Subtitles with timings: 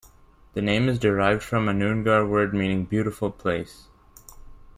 [0.53, 3.87] The name is derived from a Noongar word meaning "beautiful place".